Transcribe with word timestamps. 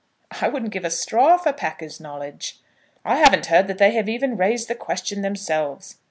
"I 0.41 0.47
wouldn't 0.47 0.71
give 0.71 0.83
a 0.83 0.89
straw 0.89 1.37
for 1.37 1.53
Packer's 1.53 1.99
knowledge." 1.99 2.59
"I 3.05 3.17
haven't 3.17 3.45
heard 3.45 3.67
that 3.67 3.77
they 3.77 3.91
have 3.91 4.09
even 4.09 4.35
raised 4.35 4.67
the 4.67 4.73
question 4.73 5.21
themselves." 5.21 5.97